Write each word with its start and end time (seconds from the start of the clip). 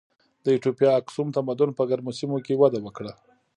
د 0.43 0.45
ایتوپیا 0.53 0.91
اکسوم 0.97 1.27
تمدن 1.37 1.69
په 1.77 1.83
ګرمو 1.89 2.11
سیمو 2.19 2.37
کې 2.45 2.59
وده 2.61 2.79
وکړه. 2.81 3.13